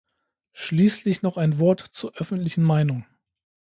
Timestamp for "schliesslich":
0.53-1.21